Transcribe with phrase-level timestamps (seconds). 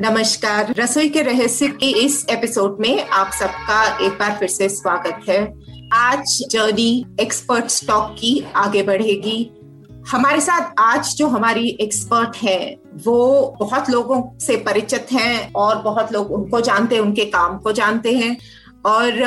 [0.00, 5.20] नमस्कार। रसोई के रहस्य के इस एपिसोड में आप सबका एक बार फिर से स्वागत
[5.28, 5.54] है।
[5.92, 9.50] आज जर्नी एक्सपर्ट स्टॉक की आगे बढ़ेगी।
[10.10, 16.12] हमारे साथ आज जो हमारी एक्सपर्ट है, वो बहुत लोगों से परिचित हैं और बहुत
[16.12, 18.36] लोग उनको जानते हैं, उनके काम को जानते हैं।
[18.84, 19.18] और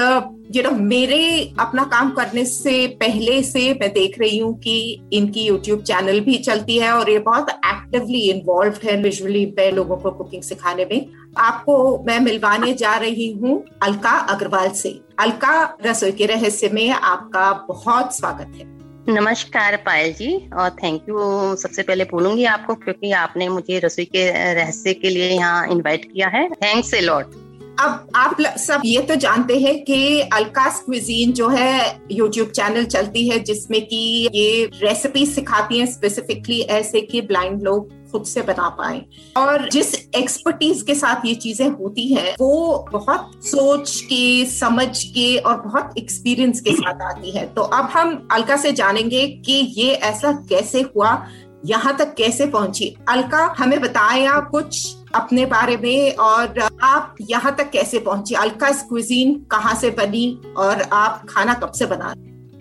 [0.56, 5.42] यू नो मेरे अपना काम करने से पहले से मैं देख रही हूँ कि इनकी
[5.42, 10.12] यूट्यूब चैनल भी चलती है और ये बहुत एक्टिवली इन्वॉल्व है विजुअली पे लोगों को
[10.12, 11.06] कुकिंग सिखाने में।
[11.38, 17.52] आपको मैं मिलवाने जा रही हूँ अलका अग्रवाल से। अलका, रसोई के रहस्य में आपका
[17.68, 18.70] बहुत स्वागत है।
[19.10, 24.30] नमस्कार पायल जी, और थैंक यू सबसे पहले बोलूँगी आपको, क्योंकि आपने मुझे रसोई के
[24.54, 27.32] रहस्य के लिए यहाँ इनवाइट किया है। थैंक्स ए लॉट
[27.80, 33.28] अब आप सब ये तो जानते हैं कि अलकास क्विजीन जो है यूट्यूब चैनल चलती
[33.30, 38.70] है, जिसमें कि ये रेसिपी सिखाती हैं स्पेसिफिकली ऐसे कि ब्लाइंड लोग खुद से बना
[38.70, 39.02] पाए।
[39.38, 45.38] और जिस एक्सपर्टीज के साथ ये चीज़ें होती हैं, वो बहुत सोच के, समझ के
[45.38, 49.94] और बहुत एक्सपीरियंस के साथ आती है। तो अब हम अलका से जानेंगे कि ये
[49.94, 51.28] ऐसा कैसे हुआ,
[51.66, 57.56] यहाँ तक कैसे पहुँची। अलका, हमें बताएँ आप कुछ अपने बारे में और आप यहाँ
[57.56, 58.36] तक कैसे पहुँची?
[58.36, 62.14] अलका क्विजीन कहाँ से बनी और आप खाना कब से बना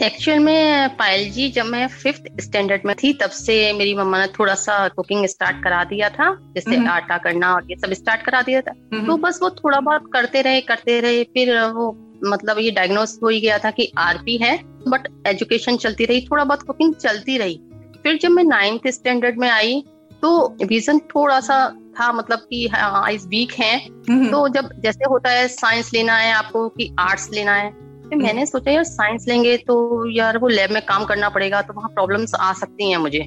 [0.02, 4.26] एक्चुअल में पायल जी जब मैं फिफ्थ स्टैंडर्ड में थी तब से मेरी मम्मा ने
[4.38, 8.22] थोड़ा सा कुकिंग स्टार्ट करा दिया था जैसे हम्म। आटा करना और ये सब स्टार्ट
[8.22, 11.90] करा दिया था। तो हम्म, बस वो थोड़ा बहुत करते रहे करते रहे फिर वो
[12.24, 14.56] मतलब ये डायग्नोस हो ही गया था कि आरपी है
[14.88, 17.60] बट एजुकेशन चलती रही थोड़ा बहुत कुकिंग चलती रही।
[18.02, 19.84] फिर जब मैं नाइन्थ स्टैंडर्ड में आई
[20.22, 21.56] तो विजन थोड़ा सा
[22.00, 26.68] था मतलब कि आइज़ वीक हैं। तो जब जैसे होता है साइंस लेना है आपको
[26.68, 27.70] कि आर्ट्स लेना है
[28.02, 29.76] तो मैंने सोचा यार साइंस लेंगे तो
[30.10, 33.20] यार वो लैब में काम करना पड़ेगा तो वहाँ प्रॉब्लम्स आ सकती हैं मुझे।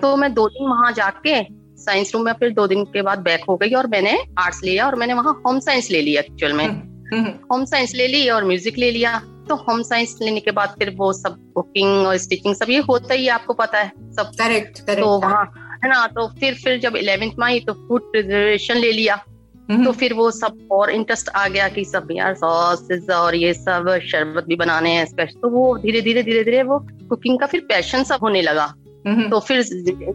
[0.00, 1.42] तो मैं दो दिन वहाँ जाके
[1.76, 4.86] साइंस रूम में फिर दो दिन के बाद बैक हो गई और मैंने आर्ट्स लिया
[4.86, 6.66] और मैंने वहाँ होम साइंस ले लिया एक्चुअल में।
[7.50, 10.94] होम साइंस ले ली और म्यूज़िक ले लिया। तो होम साइंस लेने के बाद फिर
[10.96, 15.18] वो सब कुकिंग और स्टिचिंग सब ये होता ही आपको पता है। सब करेक्ट। तो
[15.20, 15.44] वहाँ
[15.84, 19.14] है ना तो फिर फिर जब इलेवेंथ में आई तो फ़ूड प्रिजर्वेशन ले लिया।
[19.70, 23.52] हम्म, तो फिर वो सब और इंटरेस्ट आ गया कि सब यार सॉसेस और ये
[23.54, 26.78] सब शरबत भी बनाने हैं स्पेशल तो वो धीरे धीरे धीरे धीरे वो
[27.08, 28.64] कुकिंग का फिर पैशन सब होने लगा।
[29.06, 29.62] हम्म, तो फिर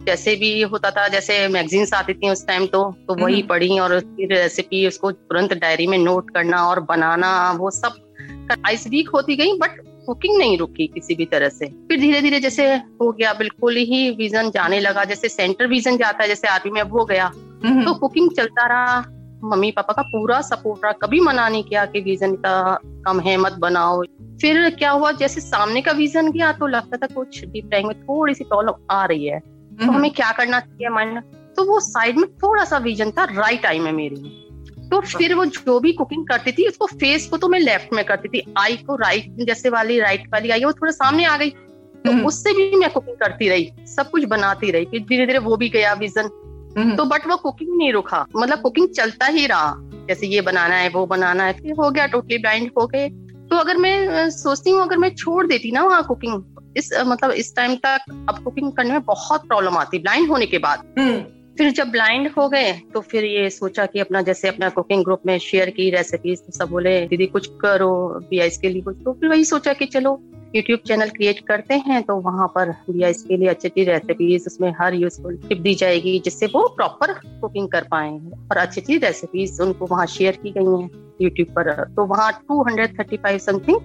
[0.06, 3.78] जैसे भी होता था जैसे मैगजीन्स आती थी उस टाइम तो तो वही हम्म। पढ़ी
[3.78, 9.08] और फिर रेसिपी उसको तुरंत डायरी में नोट करना और बनाना वो सब आइस वीक
[9.08, 13.12] होती गई बट कुकिंग नहीं रुकी किसी भी तरह से। फिर धीरे धीरे जैसे हो
[13.12, 16.92] गया बिल्कुल ही विजन जाने लगा जैसे सेंटर विजन जाता है जैसे आर्मी में अब
[16.92, 17.26] हो गया।
[17.64, 19.00] हम्म, तो कुकिंग चलता रहा।
[19.44, 23.36] मम्मी पापा का पूरा सपोर्ट रहा। कभी मना नहीं किया कि विजन का कम है
[23.36, 24.02] मत बनाओ।
[24.40, 28.00] फिर क्या हुआ जैसे सामने का विजन गया तो लगता था कुछ डीप टाइम में
[28.00, 31.22] थोड़ी सी प्रॉब्लम आ रही है। तो हम्म, हमें क्या करना चाहिए माइंड
[31.56, 34.46] तो वो साइड में थोड़ा सा विजन था राइट आई में मेरी
[34.90, 38.04] तो फिर वो जो भी कुकिंग करती थी उसको फेस को तो मैं लेफ़्ट में
[38.04, 41.50] करती थी। आई को राइट जैसे वाली राइट वाली आई वो थोड़ा सामने आ गई।
[41.50, 45.38] तो हम्म, उससे भी मैं कुकिंग करती रही सब कुछ बनाती रही फिर धीरे धीरे
[45.38, 46.30] वो भी गया विजन
[46.76, 49.74] हम्म, तो बट वो कुकिंग नहीं रुका। मतलब कुकिंग चलता ही रहा।
[50.08, 53.08] जैसे ये बनाना है वो बनाना है फिर हो गया टोटली ब्लाइंड हो गए।
[53.50, 57.54] तो अगर मैं सोचती हूँ अगर मैं छोड़ देती ना वहाँ कुकिंग इस मतलब इस
[57.56, 61.22] टाइम तक अब कुकिंग करने में बहुत प्रॉब्लम आती। ब्लाइंड होने के बाद। हम्म,
[61.60, 65.22] फिर जब ब्लाइंड हो गए तो फिर ये सोचा कि अपना जैसे अपना कुकिंग ग्रुप
[65.26, 69.12] में शेयर की रेसिपीज़ तो सब बोले, दीदी, कुछ करो बीआईस के लिए कुछ। तो
[69.12, 70.12] फिर वही सोचा कि चलो
[70.56, 74.72] यूट्यूब चैनल क्रिएट करते हैं तो वहाँ पर बीआईस के लिए अच्छी अच्छी रेसिपीज़ उसमें
[74.80, 79.62] हर यूजफुल टिप दी जाएगी, जिससे वो प्रॉपर कुकिंग कर पाए और अच्छी अच्छी रेसिपीज़
[79.62, 80.90] उनको वहाँ शेयर की गई हैं
[81.22, 83.80] यूट्यूब पर। तो वहाँ 235 समथिंग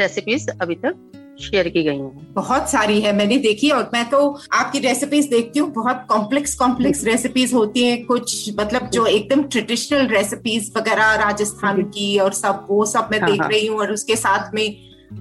[0.00, 0.94] रेसिपीज़ अभी तक
[1.38, 4.18] शेयर की गई हैं बहुत सारी है मैंने देखी और मैं तो
[4.52, 10.06] आपकी रेसिपीज़ देखती हूँ बहुत कॉम्प्लेक्स कॉम्प्लेक्स रेसिपीज़ होती हैं कुछ मतलब जो एकदम ट्रेडिशनल
[10.08, 13.92] रेसिपीज़ वगैरह राजस्थान की और सब वो सब मैं हाँ, देख हाँ। रही हूँ और
[13.92, 14.66] उसके साथ में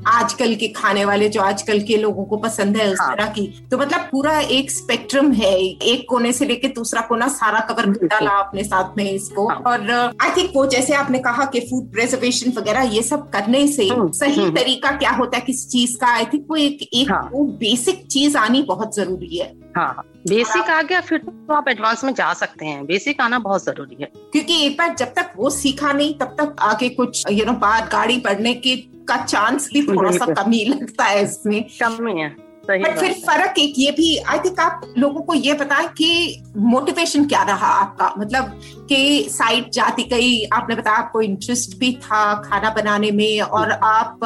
[0.07, 3.47] आजकल के खाने वाले जो आजकल के लोगों को पसंद है उस हाँ। तरह की
[3.71, 8.07] तो मतलब पूरा एक स्पेक्ट्रम है एक कोने से लेके दूसरा कोना सारा कवर कर।
[8.07, 11.91] डाला आपने साथ में इसको हाँ। और आई थिंक वो जैसे आपने कहा कि फ़ूड
[11.91, 15.97] प्रिजर्वेशन वगैरह ये सब करने से हम्म, सही हम्म। तरीका क्या होता है किस चीज़
[15.97, 20.03] का आई थिंक वो एक एक हाँ। वो बेसिक चीज़ आनी बहुत ज़रूरी है हाँ
[20.29, 23.97] बेसिक आ गया फिर तो आप एडवांस में जा सकते हैं। बेसिक आना बहुत ज़रूरी
[24.01, 27.53] है। क्योंकि एक बार जब तक वो सीखा नहीं तब तक आगे कुछ यू नो
[27.53, 28.75] बाहर गाड़ी पढ़ने के
[29.09, 32.35] का चांस भी थोड़ा सा। कम ही लगता है इसमें। कम ही है।
[32.69, 37.25] बट फिर फ़र्क एक ये भी आई थिंक आप लोगों को ये बताएँ कि मोटिवेशन
[37.25, 38.13] क्या रहा आपका?
[38.17, 38.59] मतलब
[38.89, 44.19] कि साइट जाती गई आपने बताया आपको इंटरेस्ट भी था खाना बनाने में और आप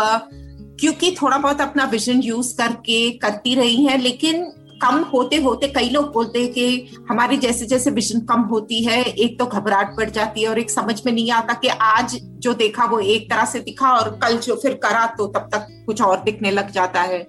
[0.79, 5.89] क्योंकि थोड़ा बहुत अपना विजन यूज़ करके करती रही हैं लेकिन कम होते होते कई
[5.89, 10.09] लोग बोलते हैं कि हमारी जैसे जैसे विजन कम होती है, एक तो घबराहट बढ़
[10.09, 13.45] जाती है और एक समझ में नहीं आता कि आज जो देखा वो एक तरह
[13.45, 17.01] से दिखा और कल जो फिर करा तो तब तक कुछ और दिखने लग जाता
[17.01, 17.19] है।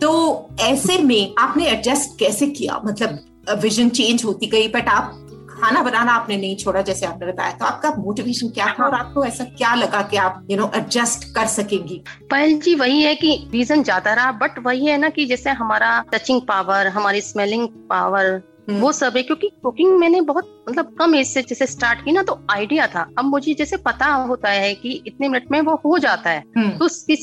[0.00, 2.80] तो ऐसे में आपने एडजस्ट कैसे किया?
[2.84, 3.18] मतलब
[3.62, 5.27] विजन चेंज होती गई बट आप
[5.58, 9.24] खाना बनाना आपने नहीं छोड़ा जैसे आपने बताया। तो आपका मोटिवेशन क्या था और आपको
[9.24, 12.02] ऐसा क्या लगा कि आप यू नो एडजस्ट कर सकेंगी?
[12.30, 15.98] पायल जी वही है कि रीजन ज़्यादा रहा बट वही है ना कि जैसे हमारा
[16.12, 21.14] टचिंग पावर हमारी स्मेलिंग पावर हम्म। वो सब है क्योंकि कुकिंग मैंने बहुत मतलब कम
[21.14, 24.74] एज से जैसे स्टार्ट की ना तो आइडिया था। अब मुझे जैसे पता होता है
[24.74, 27.16] कि इतने मिनट में वो हो जाता है। हम्म, तो उसकी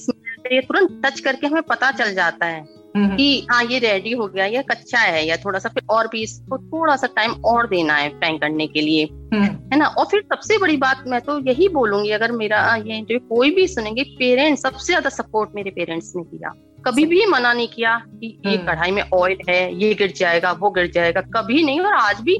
[0.61, 2.63] तुरंत टच करके हमें पता चल जाता है।
[2.97, 6.21] कि हाँ ये रेडी हो गया या कच्चा है या थोड़ा सा फिर और भी
[6.21, 9.85] इसको थोड़ा सा टाइम और देना है फ्राई करने के लिए हम्म, है ना?
[9.85, 13.67] और फिर सबसे बड़ी बात मैं तो यही बोलूँगी अगर मेरा ये इंटरव्यू कोई भी
[13.67, 16.53] सुनेंगे पेरेंट्स सबसे ज़्यादा सपोर्ट मेरे पेरेंट्स ने किया।
[16.85, 20.51] कभी भी मना नहीं किया कि ये हम्म। कढ़ाई में ऑयल है ये गिर जाएगा
[20.51, 22.37] वो गिर जाएगा कभी नहीं और आज भी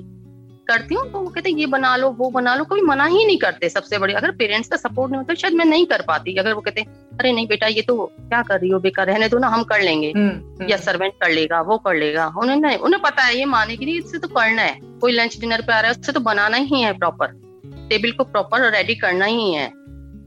[0.68, 3.26] करती हूँ तो वो कहते हैं, ये बना लो वो बना लो। कभी मना ही
[3.26, 6.36] नहीं करते सबसे बड़ी। अगर पेरेंट्स का सपोर्ट नहीं होता शायद मैं नहीं कर पाती।
[6.36, 6.88] अगर वो कहते हैं,
[7.20, 9.82] अरे नहीं बेटा ये तो क्या कर रही हो बेकार रहने दो ना हम कर
[9.82, 13.38] लेंगे। हम्म, हम्म, या सर्वेंट कर लेगा वो कर लेगा। उन्हें नहीं उन्हें पता है
[13.38, 15.98] ये माने की नहीं इससे तो करना है। कोई लंच डिनर पे आ रहा है
[16.00, 17.42] उससे तो बनाना ही है प्रॉपर
[17.90, 19.72] टेबल को प्रॉपर रेडी करना ही है।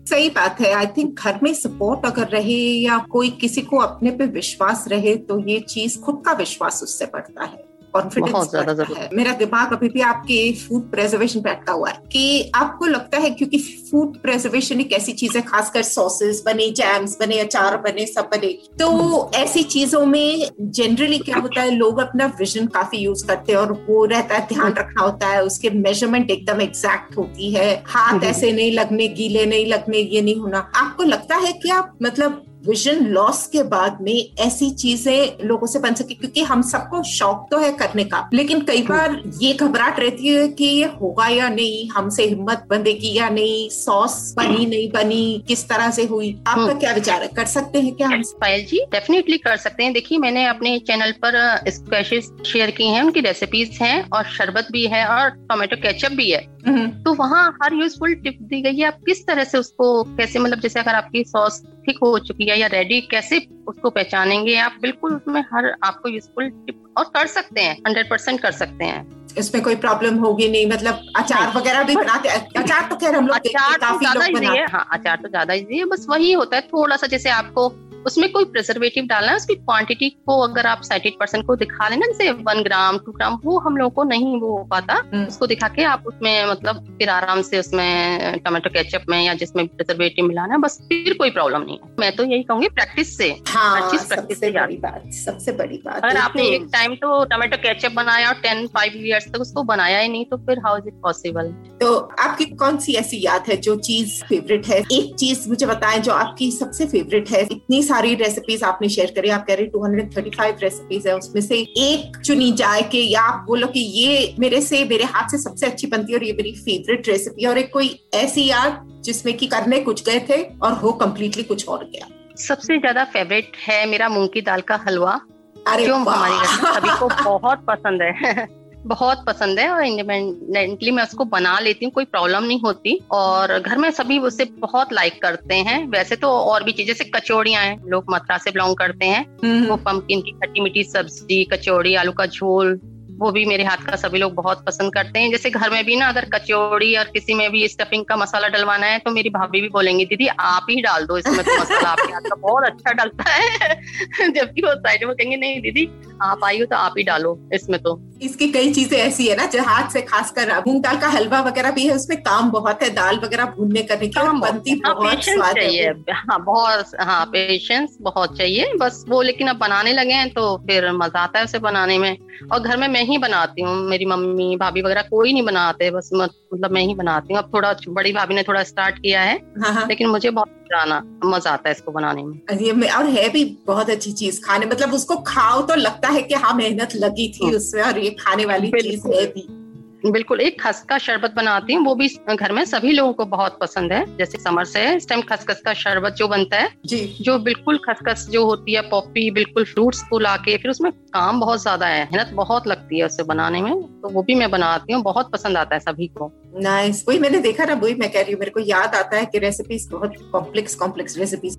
[0.07, 4.11] सही बात है। आई थिंक घर में सपोर्ट अगर रहे या कोई किसी को अपने
[4.11, 9.33] पे विश्वास रहे तो ये चीज़ खुद का विश्वास उससे बढ़ता है। कॉन्फिडेंस। है मेरा
[9.35, 13.59] दिमाग अभी भी आपके फ़ूड प्रेजर्वेशन पे अटका हुआ है कि आपको लगता है क्योंकि
[13.91, 18.53] फ़ूड प्रेजर्वेशन एक ऐसी चीज़ है खासकर सॉसेस बने जैम्स बने अचार बने सब बने
[18.79, 23.59] तो ऐसी चीज़ों में जनरली क्या होता है लोग अपना विजन काफ़ी यूज़ करते हैं
[23.59, 28.13] और वो रहता है ध्यान रखना होता है उसके मेज़रमेंट एकदम एग्जैक्ट होती है हाथ
[28.13, 31.97] हम्म। ऐसे नहीं लगने गीले नहीं लगने ये नहीं होना आपको लगता है कि आप
[32.03, 37.03] मतलब विजन लॉस के बाद में ऐसी चीज़ें लोगों से बन सके क्योंकि हम सबको
[37.11, 41.29] शौक तो है करने का। लेकिन कई बार ये घबराहट रहती है कि ये होगा
[41.29, 46.31] या नहीं हमसे हिम्मत बंधेगी या नहीं सॉस बनी नहीं बनी किस तरह से हुई
[46.47, 47.29] आपका हम्म। क्या विचार है?
[47.29, 48.23] कर सकते हैं क्या हम?
[48.41, 51.37] पायल जी डेफिनेटली कर सकते हैं। देखिए मैंने अपने चैनल पर
[51.71, 56.31] स्क्वैशेस शेयर की हैं उनकी रेसिपीज़ हैं और शरबत भी है और टोमेटो केचप भी
[56.31, 56.58] है। हम्म,
[57.05, 60.61] तो वहाँ हर यूजफुल टिप दी गई है। आप किस तरह से उसको कैसे मतलब
[60.61, 64.57] जैसे अगर आपकी सॉस थिक हो चुकी है या रेडी कैसे उसको पहचानेंगे?
[64.57, 68.85] आप बिल्कुल उसमें हर आपको यूजफुल टिप और कर सकते हैं हंड्रेड परसेंट कर सकते
[68.85, 73.27] हैं। इसमें कोई प्रॉब्लम होगी नहीं। मतलब अचार वगैरह भी बनाते अचार तो खैर हम
[73.27, 76.07] लोग अचार तो काफ़ी ज़्यादा लोग बनाते है। हाँ। अचार तो ज़्यादा इजी है। बस
[76.11, 77.69] वही होता है थोड़ा सा जैसे आपको
[78.07, 82.07] उसमें कोई प्रिजर्वेटिव डालना है उसकी क्वांटिटी को अगर आप साइटेड पर्सन को दिखा लेना
[82.07, 85.47] जैसे वन ग्राम टू ग्राम वो हम लोगों को नहीं वो हो पाता। हम्म। उसको
[85.47, 90.25] दिखा के आप उसमें मतलब फिर आराम से उसमें टमाटो केचप में या जिसमें प्रिजर्वेटिव
[90.25, 93.75] मिलाना है बस फिर कोई प्रॉब्लम नहीं है। मैं तो यही कहूँगी प्रैक्टिस से। हाँ
[93.75, 97.57] हर चीज़ सबसे से बड़ी बात सबसे बड़ी बात। अगर आपने एक टाइम तो टमाटो
[97.59, 100.89] केचप बनाया और टेन फाइव ईयर्स तक उसको बनाया ही नहीं तो फिर हाउ इज़
[100.89, 104.79] इट पॉसिबल तो आपकी कौन सी ऐसी याद है जो चीज़ फेवरेट है?
[104.93, 109.29] एक चीज़ मुझे बताएँ जो आपकी सबसे फेवरेट है। इतनी सारी रेसिपीज़ आपने शेयर करी
[109.29, 113.07] आप कह रहे two hundred thirty five recipes है उसमें से एक चुनी जाए कि
[113.15, 116.25] या आप बोलो कि ये मेरे से मेरे हाथ से सबसे अच्छी बनती है और
[116.25, 120.43] ये मेरी फेवरेट रेसिपी और एक कोई ऐसी याद जिसमें कि करने कुछ गए थे
[120.63, 122.09] और हो कम्प्लीटली कुछ और गया?
[122.39, 125.21] सबसे ज़्यादा फेवरेट है मेरा मूंग की दाल का हलवा
[125.67, 128.47] अरे जो। हमारे घर सभी को बहुत पसंद है।
[128.87, 133.59] बहुत पसंद है और इंडिपेंडेंटली मैं उसको बना लेती हूँ कोई प्रॉब्लम नहीं होती। और
[133.59, 137.63] घर में सभी उसे बहुत लाइक करते हैं। वैसे तो और भी चीज़ें जैसे कचौड़ियाँ
[137.63, 141.95] हैं लोग मथुरा से बिलोंग करते हैं। हम्म, वो पंपकिन की खट्टी मीठी सब्ज़ी कचौड़ी
[141.95, 142.81] आलू का झोल
[143.21, 145.97] वो भी मेरे हाथ का सभी लोग बहुत पसंद करते हैं। जैसे घर में भी
[145.97, 149.61] ना अगर कचौड़ी और किसी में भी स्टफिंग का मसाला डलवाना है तो मेरी भाभी
[149.61, 152.93] भी बोलेंगी दीदी आप ही डाल दो इसमें तो मसाला आपके हाथ का बहुत अच्छा
[152.93, 153.75] डलता है।
[154.31, 155.87] जबकि वो साइड में कहेंगे नहीं दीदी
[156.23, 159.45] आप आई हो तो आप ही डालो इसमें तो। इसकी कई चीज़ें ऐसी है ना
[159.47, 162.89] जो हाथ से खासकर मूंग दाल का हलवा वगैरह भी है उसमें काम बहुत है
[162.95, 167.25] दाल वगैरह भूनने करने की काम बनती हाँ, बहुत पेशेंस स्वाद है। हाँ बहुत हाँ
[167.27, 171.45] पेशेंस बहुत चाहिए बस वो लेकिन अब बनाने लगे हैं तो फिर मज़ा आता है
[171.45, 172.17] उसे बनाने में।
[172.53, 176.11] और घर में मैं ही बनाती हूँ मेरी मम्मी भाभी वगैरह कोई नहीं बनाते बस
[176.15, 179.73] मतलब मैं ही बनाती हूँ। अब थोड़ा बड़ी भाभी ने थोड़ा स्टार्ट किया है हाँ
[179.75, 183.91] हाँ। लेकिन मुझे बहुत मज़ा मज़ा आता है इसको बनाने में। और है भी बहुत
[183.91, 187.57] अच्छी चीज़ खाने मतलब उसको खाओ तो लगता है कि हाँ मेहनत लगी थी हम्म।
[187.57, 189.58] उसमें और ये खाने वाली चीज़ है भी।
[190.05, 193.59] बिल्कुल एक खस का शरबत बनाती हूँ वो भी घर में सभी लोगों को बहुत
[193.61, 197.39] पसंद है जैसे समर से इस टाइम खसखस का शरबत जो बनता है जी जो
[197.39, 201.63] बिल्कुल खसखस जो होती है पॉपी बिल्कुल फ्रूट्स को ला के फिर उसमें काम बहुत
[201.63, 205.03] ज़्यादा है मेहनत बहुत लगती है उसे बनाने में तो वो भी मैं बनाती हूँ
[205.03, 208.33] बहुत पसंद आता है सभी को नाइस वही मैंने देखा ना वही मैं कह रही
[208.33, 211.57] हूँ मेरे को याद आता है की रेसिपीज़ बहुत complex complex recipes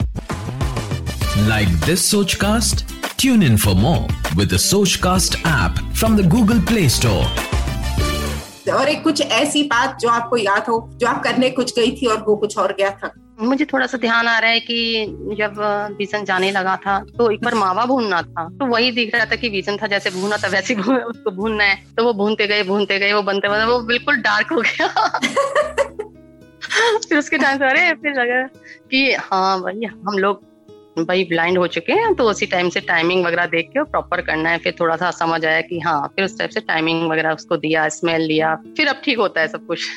[1.42, 2.82] Like this Sochcast?
[3.18, 4.02] Tune in for more
[4.36, 4.60] with the
[5.00, 7.49] cast app from the Google Play Store.
[8.70, 12.06] और एक कुछ ऐसी बात जो आपको याद हो जो आप करने कुछ गई थी
[12.06, 13.14] और वो कुछ और गया था?
[13.42, 15.06] मुझे थोड़ा सा ध्यान आ रहा है कि
[15.40, 15.54] जब
[15.98, 19.36] बीसन जाने लगा था तो एक बार मावा भूनना था। तो वही दिख रहा था
[19.36, 22.64] कि बीसन था जैसे भूना था वैसे भून- उसको भूनना है। तो वो भूनते गए
[22.64, 24.88] भूनते गए वो बनते बनते वो बिल्कुल डार्क हो गया।
[27.10, 28.44] फिर उसके टाइम से अरे फिर लगा
[28.92, 30.49] कि हाँ भाई हम लोग
[31.06, 34.50] भाई ब्लाइंड हो चुके हैं तो उसी टाइम से टाइमिंग वगैरह देख के प्रॉपर करना
[34.50, 37.58] है। फिर थोड़ा सा समझ आया कि हाँ फिर उस टाइप से टाइमिंग वगैरह उसको
[37.58, 39.88] दिया स्मेल लिया फिर अब ठीक होता है सब कुछ।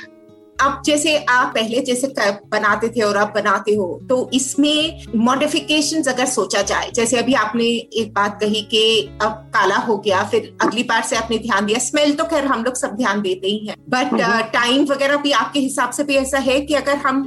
[0.59, 2.07] अब जैसे आप पहले जैसे
[2.49, 7.65] बनाते थे और आप बनाते हो तो इसमें मॉडिफिकेशंस अगर सोचा जाए जैसे अभी आपने
[7.65, 8.85] एक बात कही कि
[9.23, 12.65] अब काला हो गया फिर अगली बार से आपने ध्यान दिया। स्मेल तो खैर हम
[12.65, 14.21] लोग सब ध्यान देते ही हैं बट।
[14.53, 17.23] टाइम वगैरह भी आपके हिसाब से भी ऐसा है कि अगर हम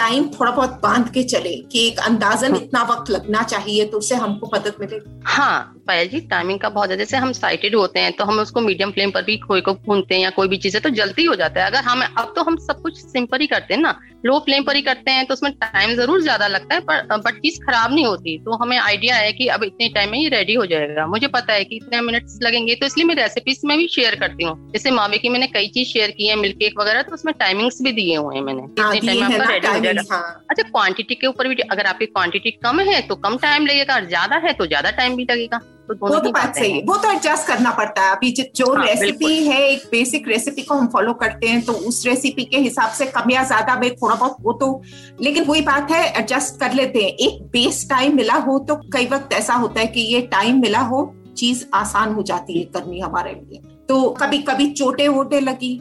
[0.00, 3.98] टाइम थोड़ा बहुत बाँध के चले कि एक अंदाजन हम्म। इतना वक्त लगना चाहिए तो
[3.98, 8.00] उससे हमको मदद मिले हाँ पायल जी टाइमिंग का बहुत ज़्यादा जैसे हम साइटेड होते
[8.00, 10.56] हैं तो हम उसको मीडियम फ्लेम पर भी खोए को भूनते हैं या कोई भी
[10.58, 13.40] चीज़ है तो जल्दी हो जाता है। अगर हम अब तो हम सब कुछ सिंपल
[13.40, 16.46] ही करते हैं ना। लो फ्लेम पर ही करते हैं तो उसमें टाइम ज़रूर ज़्यादा
[16.48, 19.88] लगता है पर बट चीज़ खराब नहीं होती। तो हमें आइडिया है कि अब इतने
[19.94, 23.06] टाइम में ये रेडी हो जाएगा। मुझे पता है कि इतने मिनट्स लगेंगे तो इसलिए
[23.06, 26.26] मैं रेसिपीज़ में भी शेयर करती हूँ। जैसे मावे की मैंने कई चीज़ शेयर की
[26.26, 29.20] है मिल्क केक वगैरह तो उसमें टाइमिंग्स भी दिए हुए हैं मैंने। हाँ, इतने टाइम
[29.22, 32.80] में आपका रेडी हो जाएगा। हाँ। अच्छा क्वांटिटी के ऊपर भी अगर आपकी क्वांटिटी कम
[32.82, 36.08] है तो कम टाइम लगेगा और ज़्यादा है तो ज़्यादा टाइम भी लगेगा। तो वो
[36.08, 39.34] दोनों तो बात सही है। वो तो एडजस्ट करना पड़ता है। अभी जो- हाँ, रेसिपी
[39.46, 43.06] है एक बेसिक रेसिपी को हम फॉलो करते हैं तो उस रेसिपी के हिसाब से
[43.06, 44.70] कम या ज़्यादा में थोड़ा बहुत वो तो
[45.20, 49.06] लेकिन वही बात है एडजस्ट कर लेते हैं। एक बेस टाइम मिला हो तो कई
[49.06, 51.02] वक्त ऐसा होता है कि ये टाइम मिला हो
[51.36, 55.80] चीज़ आसान हो जाती है करनी हमारे लिए। तो कभी कभी चोटे वोटे लगी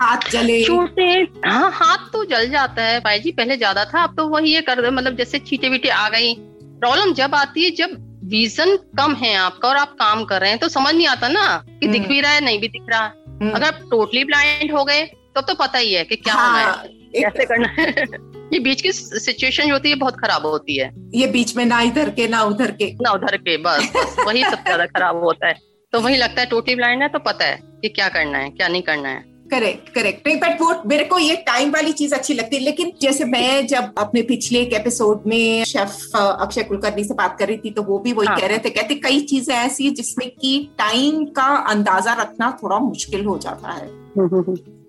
[0.00, 1.04] हाथ जले। छोटे
[1.46, 4.60] हाँ हाथ तो जल जाता है भाई जी पहले ज़्यादा था अब तो वही है
[4.60, 6.34] कर मतलब जैसे छीटे बीटे आ गई
[6.80, 10.58] प्रॉब्लम जब आती है जब विजन कम है आपका और आप काम कर रहे हैं
[10.58, 13.04] तो समझ नहीं आता ना कि दिख हम्म। भी रहा है नहीं भी दिख रहा।
[13.26, 15.04] हम्म, अगर आप टोटली ब्लाइंड हो गए
[15.36, 17.86] तब तो पता ही है कि क्या होना है हाँ, कैसे करना है।
[18.52, 21.80] ये बीच की सिचुएशन जो होती है बहुत खराब होती है। ये बीच में ना
[21.80, 25.48] इधर के ना उधर के। ना उधर के बस बस वही सबसे ज़्यादा खराब होता
[25.48, 25.54] है।
[25.92, 28.68] तो वही लगता है टोटली ब्लाइंड है तो पता है कि क्या करना है क्या
[28.68, 32.34] नहीं करना है। करेक्ट करेक्ट नहीं बट वो मेरे को ये टाइम वाली चीज़ अच्छी
[32.34, 37.14] लगती है लेकिन जैसे मैं जब अपने पिछले एक एपिसोड में शेफ अक्षय कुलकर्णी से
[37.14, 39.54] बात कर रही थी तो वो भी वही हाँ। कह रहे थे कहते कई चीज़ें
[39.54, 43.88] ऐसी है जिसमें कि टाइम का अंदाज़ा रखना थोड़ा मुश्किल हो जाता है।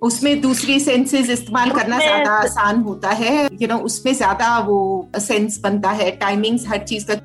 [0.02, 4.78] उसमें दूसरी सेंसेस इस्तेमाल करना ज़्यादा आसान होता है यू नो उसमें ज़्यादा वो
[5.20, 7.16] सेंस बनता है टाइमिंग्स हर चीज़ का।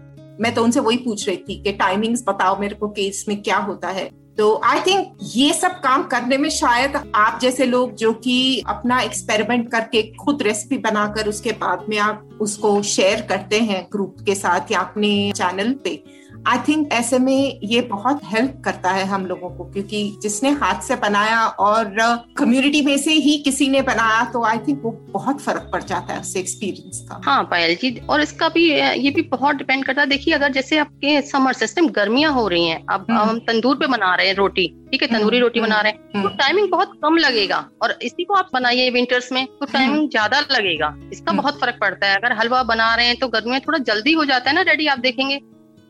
[0.41, 3.57] मैं तो उनसे वही पूछ रही थी कि टाइमिंग्स बताओ मेरे को कि इसमें क्या
[3.59, 8.13] होता है। तो आई थिंक ये सब काम करने में शायद आप जैसे लोग जो
[8.13, 13.89] कि अपना एक्सपेरिमेंट करके खुद रेसिपी बनाकर उसके बाद में आप उसको शेयर करते हैं
[13.93, 16.05] ग्रुप के साथ या अपने चैनल पे।
[16.49, 20.81] आई थिंक ऐसे में ये बहुत हेल्प करता है हम लोगों को क्योंकि जिसने हाथ
[20.83, 21.95] से बनाया और
[22.39, 26.15] कम्युनिटी में से ही किसी ने बनाया तो आई थिंक वो बहुत फ़र्क पड़ जाता
[26.15, 30.01] है उससे एक्सपीरियंस का। हाँ पायल जी और इसका भी ये भी बहुत डिपेंड करता
[30.01, 33.77] है। देखिए अगर जैसे आपके समर सिस्टम गर्मियाँ हो रही हैं अब हम्म। हम तंदूर
[33.77, 36.37] पे बना रहे हैं रोटी ठीक है तंदूरी हम्म, रोटी बना रहे हैं तो हम्म,
[36.37, 40.95] टाइमिंग बहुत कम लगेगा और इसी को आप बनाइए विंटर्स में तो टाइमिंग ज़्यादा लगेगा।
[41.13, 43.79] इसका हम्म। बहुत फ़र्क पड़ता है। अगर हलवा बना रहे हैं तो गर्मी में थोड़ा
[43.85, 45.41] जल्दी हो जाता है ना रेडी आप देखेंगे।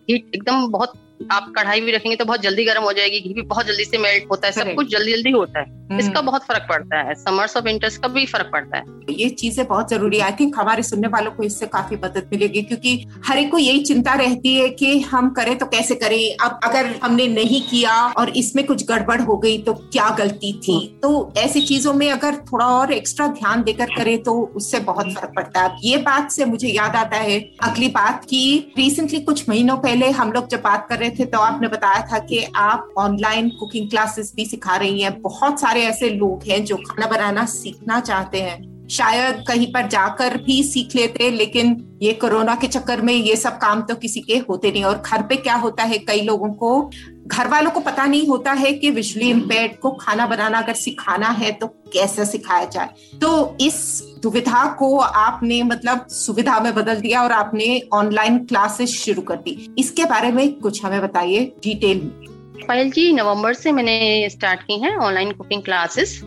[0.08, 3.66] एकदम बहुत आप कढ़ाई भी रखेंगे तो बहुत जल्दी गर्म हो जाएगी घी भी बहुत
[3.66, 6.66] जल्दी से मेल्ट होता है सब कुछ जल्दी जल्दी होता है। हम्म। इसका बहुत फ़र्क
[6.68, 10.24] पड़ता है समर्स और विंटर्स का भी फ़र्क पड़ता है। ये चीज़ें बहुत ज़रूरी है।
[10.24, 13.80] आई थिंक हमारे सुनने वालों को इससे काफ़ी मदद मिलेगी क्योंकि हर एक को यही
[13.80, 16.36] चिंता रहती है कि हम करें तो कैसे करें?
[16.36, 20.78] अब अगर हमने नहीं किया और इसमें कुछ गड़बड़ हो गई तो क्या गलती थी?
[21.02, 25.32] तो ऐसी चीज़ों में अगर थोड़ा और एक्स्ट्रा ध्यान देकर करें तो उससे बहुत फ़र्क
[25.36, 29.48] पड़ता है। अब ये बात से मुझे याद आता है अगली बात की रिसेंटली कुछ
[29.48, 32.44] महीनों पहले हम लोग जब बात कर रहे रहे थे तो आपने बताया था कि
[32.56, 37.06] आप ऑनलाइन कुकिंग क्लासेस भी सिखा रही हैं। बहुत सारे ऐसे लोग हैं जो खाना
[37.06, 42.66] बनाना सीखना चाहते हैं। शायद कहीं पर जाकर भी सीख लेते, लेकिन ये कोरोना के
[42.66, 45.82] चक्कर में ये सब काम तो किसी के होते नहीं। और घर पे क्या होता
[45.82, 45.98] है?
[45.98, 46.90] कई लोगों को
[47.32, 51.28] घर वालों को पता नहीं होता है कि विजुअली इम्पेयर्ड को खाना बनाना अगर सिखाना
[51.28, 53.76] है तो कैसे सिखाया जाए। तो इस
[54.22, 59.74] दुविधा को आपने मतलब सुविधा में बदल दिया और आपने ऑनलाइन क्लासेस शुरू कर दी।
[59.78, 64.78] इसके बारे में कुछ हमें बताइए डिटेल में। पायल जी नवंबर से मैंने स्टार्ट की
[64.80, 66.20] है ऑनलाइन कुकिंग क्लासेस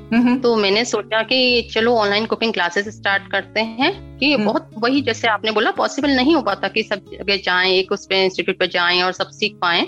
[0.44, 5.02] तो मैंने सोचा कि चलो ऑनलाइन कुकिंग क्लासेस स्टार्ट करते हैं कि हम्म। बहुत वही
[5.02, 8.60] जैसे आपने बोला पॉसिबल नहीं हो पाता कि सब जगह जाएँ एक उस पे इंस्टीट्यूट
[8.60, 9.82] पे जाएँ और सब सीख पाए।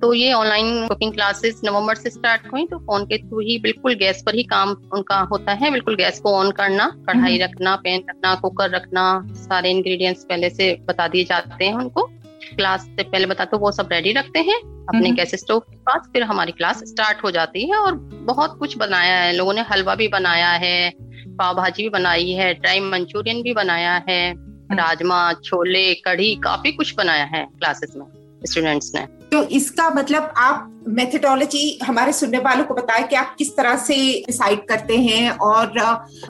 [0.00, 3.94] तो ये ऑनलाइन कुकिंग क्लासेस नवंबर से स्टार्ट हुई तो फ़ोन के थ्रू ही बिल्कुल
[3.94, 7.76] गैस पर ही काम उनका होता है। बिल्कुल गैस को ऑन करना कढ़ाई हम्म। रखना
[7.76, 9.06] पैन रखना कुकर रखना
[9.38, 12.10] सारे इंग्रेडिएंट्स पहले से बता दिए जाते हैं उनको।
[12.56, 14.58] क्लास से पहले बताते वो सब रेडी रखते हैं
[14.88, 17.94] अपने हम्म। गैस स्टोव के पास फिर हमारी क्लास स्टार्ट हो जाती है और
[18.26, 20.92] बहुत कुछ बनाया है। लोगों ने हलवा भी बनाया है
[21.38, 24.34] पाव भाजी भी बनाई है ड्राई मंचूरियन भी बनाया है
[24.72, 28.06] राजमा छोले कढ़ी काफ़ी कुछ बनाया है क्लासेस में।
[28.44, 29.00] स्टूडेंट्स ने।
[29.32, 33.94] तो इसका मतलब आप मेथडोलॉजी हमारे सुनने वालों को बताएँ कि आप किस तरह से
[34.26, 35.72] डिसाइड करते हैं और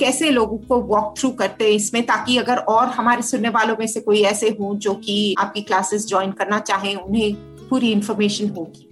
[0.00, 3.86] कैसे लोगों को वॉक थ्रू करते हैं इसमें ताकि अगर और हमारे सुनने वालों में
[3.86, 7.34] से कोई ऐसे हो जो कि आपकी क्लासेस ज्वाइन करना चाहें उन्हें
[7.68, 8.82] पूरी इंफॉर्मेशन होगी।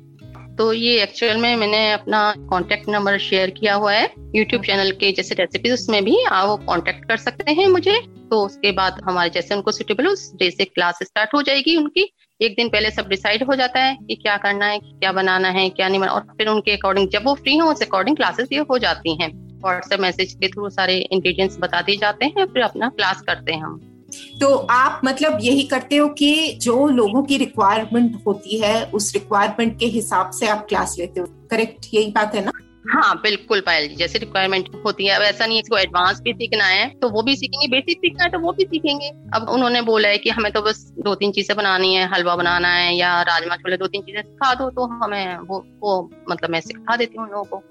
[0.59, 5.12] तो ये एक्चुअल में मैंने अपना कांटेक्ट नंबर शेयर किया हुआ है यूट्यूब चैनल के
[5.12, 8.00] जैसे रेसिपीज़ उसमें भी आप कांटेक्ट कर सकते हैं मुझे।
[8.34, 12.12] तो उसके बाद हमारे जैसे उनको सुटेबल उस डे से क्लास स्टार्ट हो जाएगी उनकी।
[12.40, 15.68] एक दिन पहले सब डिसाइड हो जाता है कि क्या करना है, क्या बनाना है,
[15.70, 18.58] क्या नहीं बनाना और फिर उनके अकॉर्डिंग जब वो फ्री हो, उस अकॉर्डिंग क्लासेस ये
[18.58, 22.88] हो जाती हैं। व्हाट्सएप मैसेज के थ्रू सारे इंग्रेडिएंट्स बता दिए जाते हैं, फिर अपना
[22.88, 23.80] क्लास करते हैं हम।
[24.40, 29.78] तो आप मतलब यही करते हो कि जो लोगों की रिक्वायरमेंट होती है, उस रिक्वायरमेंट
[29.78, 32.52] के हिसाब से आप क्लास लेते हो। करेक्ट यही बात है ना?
[32.84, 36.32] हाँ बिल्कुल पायल जी जैसे रिक्वायरमेंट होती है। अब ऐसा नहीं है इसको एडवांस भी
[36.32, 39.82] सीखना है तो वो भी सीखेंगे। बेसिक सीखना है तो वो भी सीखेंगे। अब उन्होंने
[39.82, 43.20] बोला है कि हमें तो बस दो तीन चीज़ें बनानी है हलवा बनाना है या
[43.22, 46.00] राजमा छोले दो तीन चीज़ें सिखा दो तो हमें वो वो
[46.30, 47.62] मतलब मैं सिखा देती हूँ लोगों को।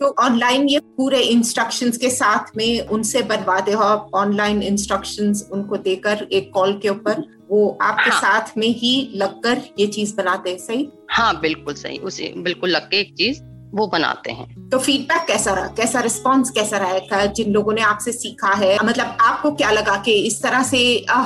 [0.00, 5.76] तो ऑनलाइन ये पूरे इंस्ट्रक्शंस के साथ में उनसे बनवाते हो आप ऑनलाइन इंस्ट्रक्शंस उनको
[5.76, 10.50] देकर एक कॉल के ऊपर वो आपके हाँ। साथ में ही लगकर ये चीज़ बनाते
[10.50, 10.88] हैं सही?
[11.10, 13.42] हाँ बिल्कुल सही। उसे बिल्कुल लग के एक चीज़
[13.74, 15.66] वो बनाते हैं। तो फीडबैक कैसा रहा?
[15.66, 19.96] कैसा रिस्पॉन्स कैसा रहा है जिन लोगों ने आपसे सीखा है मतलब आपको क्या लगा
[19.96, 20.78] कि इस तरह से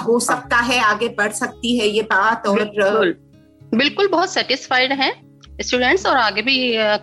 [0.06, 3.14] हो सकता है आगे बढ़ सकती है ये बात और बिल्कुल।
[3.74, 5.12] बिल्कुल बहुत सेटिस्फाइड हैं
[5.60, 6.56] स्टूडेंट्स और आगे भी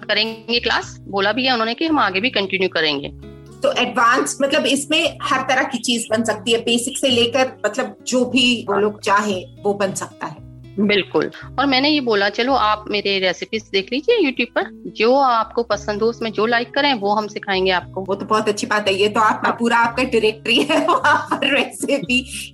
[0.07, 3.09] करेंगे क्लास बोला भी है उन्होंने कि हम आगे भी कंटिन्यू करेंगे।
[3.59, 7.95] तो एडवांस मतलब इसमें हर तरह की चीज़ बन सकती है। बेसिक से लेकर मतलब
[8.07, 10.44] जो भी वो लोग चाहे वो बन सकता है।
[10.79, 15.63] बिल्कुल। और मैंने ये बोला चलो आप मेरे रेसिपीज़ देख लीजिए यूट्यूब पर। जो आपको
[15.63, 18.87] पसंद हो उसमें जो लाइक करें वो हम सिखाएँगे आपको। वो तो बहुत अच्छी बात
[18.87, 21.97] है। ये तो आपका पूरा आपका डायरेक्टरी है वहाँ पर वैसे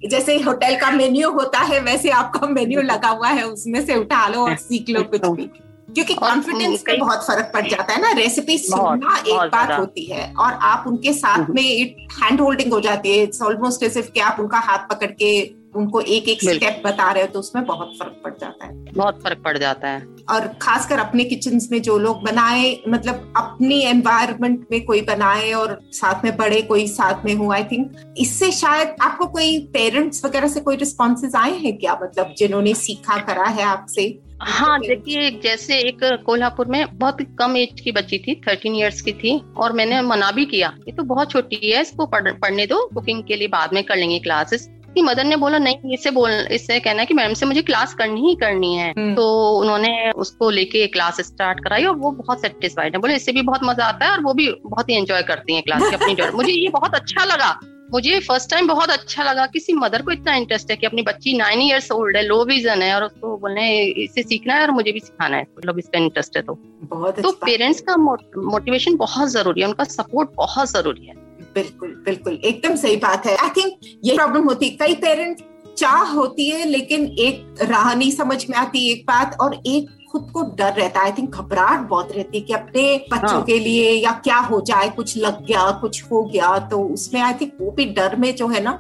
[0.08, 4.28] जैसे होटल का मेन्यू होता है वैसे आपका मेन्यू लगा हुआ है उसमें से उठा
[4.28, 5.50] लो और सीख लो कुछ भी।
[5.94, 10.34] क्योंकि कॉन्फिडेंस कई- बहुत फ़र्क पड़ जाता है ना। रेसिपी सुनना एक बात होती है
[10.40, 14.20] और आप उनके साथ में हैंड होल्डिंग हो जाती है। इट्स ऑलमोस्ट एज इफ़ कि
[14.20, 17.94] आप उनका हाथ पकड़ के उनको एक एक स्टेप बता रहे हो तो उसमें बहुत
[18.00, 21.98] फ़र्क पड़ जाता है। बहुत फ़र्क पड़ जाता है। और खासकर अपने किचन में जो
[21.98, 27.34] लोग बनाए मतलब अपनी एनवायरमेंट में कोई बनाए और साथ में बड़े कोई साथ में
[27.36, 32.00] हो आई थिंक इससे शायद आपको कोई पेरेंट्स वगैरह से कोई रिस्पॉन्सेज आए हैं क्या?
[32.04, 34.20] मतलब जिन्होंने सीखा करा है आपसे?
[34.42, 39.12] हाँ देखिए जैसे एक कोल्हापुर में बहुत कम एज की बच्ची थी थर्टीन इयर्स की
[39.14, 42.90] थी और मैंने मना भी किया ये तो बहुत छोटी है इसको पढ़, पढ़ने दो
[42.94, 46.32] कुकिंग के लिए बाद में कर लेंगे क्लासेस की मदर ने बोला नहीं इससे बोल
[46.52, 49.26] इससे कहना है कि मैडम से मुझे क्लास करनी ही करनी है। हम्म। तो
[49.60, 53.64] उन्होंने उसको लेके क्लास स्टार्ट कराई और वो बहुत सेटिस्फाइड है। बोले इससे भी बहुत
[53.64, 56.52] मज़ा आता है और वो भी बहुत ही एंजॉय करती है क्लास की अपनी। मुझे
[56.52, 57.60] ये बहुत अच्छा लगा।
[57.94, 61.34] मुझे फ़र्स्ट टाइम बहुत अच्छा लगा किसी मदर को इतना इंटरेस्ट है कि अपनी बच्ची
[61.38, 63.66] नाइन इयर्स ओल्ड है लो विजन है और उसको बोलने
[64.04, 66.54] इससे सीखना है और मुझे भी सिखाना है मतलब इसका इंटरेस्ट है तो।
[66.86, 71.16] बहुत तो पेरेंट्स का मोटिवेशन बहुत ज़रूरी है उनका सपोर्ट बहुत ज़रूरी है।
[71.56, 75.42] बिल्कुल बिल्कुल एकदम सही बात है। आई थिंक ये प्रॉब्लम होती है। कई पेरेंट
[75.78, 80.30] चाह होती है लेकिन एक राह नहीं समझ में आती एक बात और एक खुद
[80.34, 83.60] को डर रहता है। आई थिंक घबराहट बहुत रहती है कि अपने बच्चों हाँ। के
[83.60, 87.54] लिए या क्या हो जाए कुछ लग गया कुछ हो गया तो उसमें आई थिंक
[87.62, 88.72] वो भी डर में जो है ना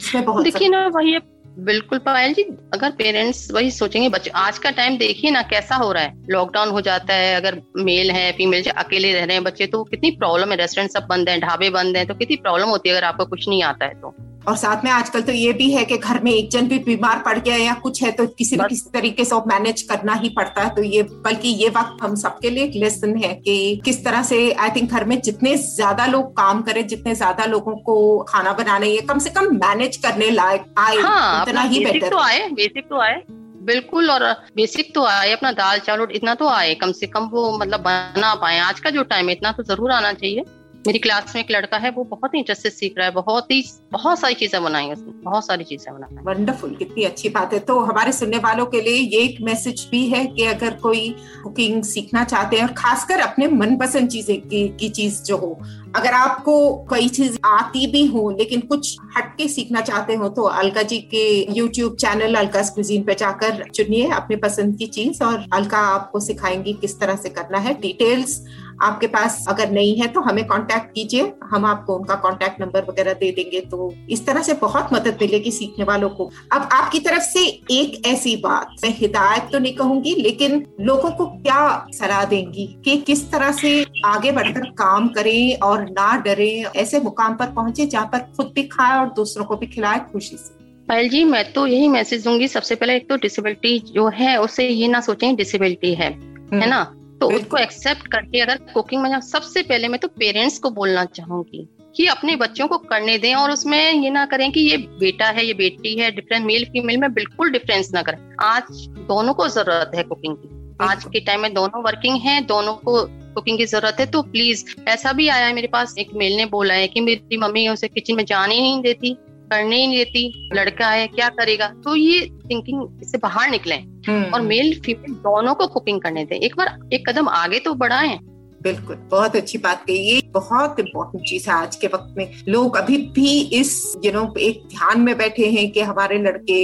[0.00, 1.18] उसमें बहुत देखिए ना वही
[1.60, 2.42] बिल्कुल पायल जी,
[2.74, 6.68] अगर पेरेंट्स वही सोचेंगे बच्चे आज का टाइम देखिए ना कैसा हो रहा है। लॉकडाउन
[6.68, 10.50] हो जाता है, अगर मेल है फीमेल अकेले रह रहे हैं बच्चे तो कितनी प्रॉब्लम
[10.50, 13.26] है रेस्टोरेंट सब बंद है, ढाबे बंद है तो कितनी प्रॉब्लम होती है अगर आपको
[13.26, 14.14] कुछ नहीं आता है तो?
[14.50, 17.18] और साथ में आजकल तो ये भी है कि घर में एक जन भी बीमार
[17.24, 20.62] पड़ गया या कुछ है तो किसी न किसी तरीके से मैनेज करना ही पड़ता
[20.62, 24.22] है। तो ये बल्कि ये वक्त हम सबके लिए एक लेसन है कि किस तरह
[24.24, 27.96] से आई थिंक घर में जितने ज़्यादा लोग काम करें जितने ज़्यादा लोगों को
[28.28, 32.48] खाना बनाने ये कम से कम मैनेज करने लायक आए हाँ ही बेटर तो आए
[32.52, 33.22] बेसिक तो आए।
[33.64, 34.22] बिल्कुल और
[34.56, 38.34] बेसिक तो आए अपना दाल चावल इतना तो आए कम से कम वो मतलब बना
[38.36, 40.44] पाए। आज का जो टाइम है इतना तो ज़रूर आना चाहिए।
[40.86, 43.50] मेरी क्लास में एक लड़का है वो बहुत ही इंटरेस्ट से सीख रहा है बहुत
[43.50, 43.62] ही
[43.92, 47.78] बहुत सारी चीज़ें बनाई उसने बहुत सारी चीज़ें बनाई वंडरफुल कितनी अच्छी बात है। तो
[47.80, 51.08] हमारे सुनने वालों के लिए ये एक मैसेज भी है कि अगर कोई
[51.42, 55.58] कुकिंग सीखना चाहते हैं और खासकर अपने मनपसंद चीज़ें की, की चीज़ जो हो
[55.96, 56.54] अगर आपको
[56.90, 61.26] कई चीज़ आती भी हो लेकिन कुछ हटके सीखना चाहते हो तो अलका जी के
[61.58, 66.72] यूट्यूब चैनल अलका कुजीन पे जाकर चुनिए अपने पसंद की चीज़ और अलका आपको सिखाएँगी
[66.72, 68.40] किस तरह से करना है। डिटेल्स
[68.82, 73.12] आपके पास अगर नहीं है तो हमें कांटेक्ट कीजिए। हम आपको उनका कांटेक्ट नंबर वगैरह
[73.14, 77.22] दे देंगे। तो इस तरह से बहुत मदद मिलेगी सीखने वालों को। अब आपकी तरफ़
[77.22, 82.66] से एक ऐसी बात मैं हिदायत तो नहीं कहूँगी लेकिन लोगों को क्या सलाह देंगी
[82.84, 83.72] कि किस तरह से
[84.06, 88.62] आगे बढ़कर काम करें और ना डरे ऐसे मुकाम पर पहुँचे जहाँ पर खुद भी
[88.68, 92.48] खाए और दूसरों को भी खिलाए खुशी से। पायल जी मैं तो यही मैसेज दूँगी।
[92.48, 96.10] सबसे पहले एक तो डिसेबिलिटी जो है उसे ये ना सोचें डिसेबिलिटी है।
[96.52, 96.80] है ना?
[97.20, 101.68] तो उसको एक्सेप्ट करके अगर कुकिंग में सबसे पहले मैं तो पेरेंट्स को बोलना चाहूँगी
[101.96, 105.44] कि अपने बच्चों को करने दें और उसमें ये ना करें कि ये बेटा है
[105.46, 109.90] ये बेटी है डिफरेंट मेल फीमेल में बिल्कुल डिफरेंस ना करें। आज दोनों को ज़रूरत
[109.94, 113.02] है कुकिंग की। आज के टाइम में दोनों वर्किंग हैं दोनों को
[113.34, 116.46] कुकिंग की ज़रूरत है तो प्लीज़ ऐसा भी आया है मेरे पास। एक मेल ने
[116.48, 119.16] बोला है कि मेरी मम्मी उसे किचन में जाने ही नहीं देती।
[119.52, 121.68] करने ही नहीं देती लड़का है क्या करेगा?
[121.84, 126.36] तो ये थिंकिंग इससे बाहर निकले हम्म, और मेल फीमेल दोनों को कुकिंग करने दें।
[126.36, 128.18] एक बार एक कदम आगे तो बढ़ाएँ।
[128.62, 132.76] बिल्कुल बहुत अच्छी बात कही। ये बहुत इम्पोर्टेंट चीज़ है आज के वक्त में। लोग
[132.76, 136.60] अभी भी इस यू नो एक ध्यान में बैठे हैं कि हमारे लड़के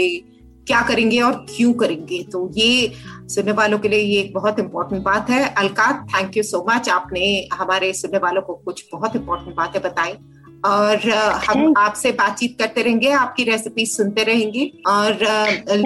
[0.67, 2.23] क्या करेंगे और क्यों करेंगे?
[2.23, 2.93] तो ये
[3.29, 6.89] सुनने वालों के लिए ये एक बहुत इम्पोर्टेंट बात है। Alka thank you so much
[6.89, 10.13] आपने हमारे सुनने वालों को कुछ बहुत इम्पोर्टेंट बातें बताई।
[10.65, 11.09] और
[11.49, 15.19] हम आपसे बातचीत करते रहेंगे आपकी रेसिपी सुनते रहेंगे और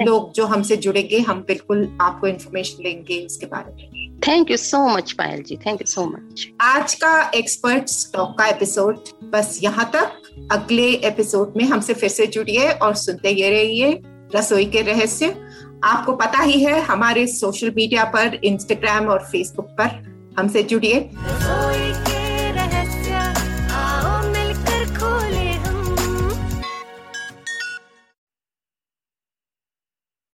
[0.03, 4.85] लोग जो हमसे जुड़ेंगे हम बिल्कुल आपको इन्फॉर्मेशन लेंगे इसके बारे में। Thank you so
[4.87, 8.99] much Payal ji thank you so much आज का एक्सपर्ट स्टॉक का एपिसोड
[9.33, 13.99] बस यहाँ तक। अगले एपिसोड में हमसे फिर से जुड़िए और सुनते ये रहिए
[14.35, 15.35] रसोई के रहस्य।
[15.83, 22.10] आपको पता ही है हमारे सोशल मीडिया पर इंस्टाग्राम और फेसबुक पर हमसे जुड़िए। रसोई